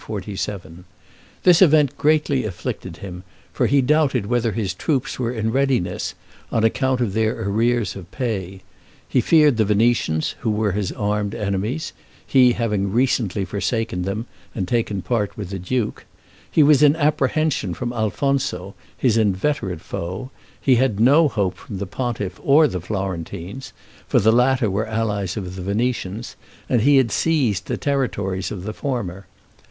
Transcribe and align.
This 1.43 1.61
event 1.61 1.95
greatly 1.95 2.43
afflicted 2.43 2.97
him, 2.97 3.21
for 3.53 3.67
he 3.67 3.81
doubted 3.83 4.25
whether 4.25 4.51
his 4.53 4.73
troops 4.73 5.19
were 5.19 5.31
in 5.31 5.51
readiness, 5.51 6.15
on 6.51 6.63
account 6.63 7.01
of 7.01 7.13
their 7.13 7.39
arrears 7.39 7.95
of 7.95 8.09
pay; 8.09 8.61
he 9.07 9.21
feared 9.21 9.57
the 9.57 9.63
Venetians, 9.63 10.33
who 10.39 10.49
were 10.49 10.71
his 10.71 10.91
armed 10.93 11.35
enemies, 11.35 11.93
he 12.25 12.53
having 12.53 12.91
recently 12.91 13.45
forsaken 13.45 14.01
them 14.01 14.25
and 14.55 14.67
taken 14.67 15.03
part 15.03 15.37
with 15.37 15.51
the 15.51 15.59
duke; 15.59 16.05
he 16.49 16.63
was 16.63 16.81
in 16.81 16.95
apprehension 16.95 17.75
from 17.75 17.93
Alfonso, 17.93 18.73
his 18.97 19.17
inveterate 19.17 19.81
foe; 19.81 20.31
he 20.59 20.77
had 20.77 20.99
no 20.99 21.27
hope 21.27 21.55
from 21.57 21.77
the 21.77 21.85
pontiff 21.85 22.39
or 22.43 22.67
the 22.67 22.81
Florentines; 22.81 23.71
for 24.07 24.17
the 24.19 24.31
latter 24.33 24.67
were 24.67 24.87
allies 24.87 25.37
of 25.37 25.53
the 25.55 25.61
Venetians, 25.61 26.35
and 26.67 26.81
he 26.81 26.97
had 26.97 27.11
seized 27.11 27.67
the 27.67 27.77
territories 27.77 28.51
of 28.51 28.63
the 28.63 28.73
former. 28.73 29.27